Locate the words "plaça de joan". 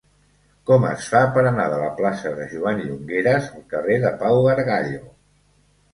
2.01-2.81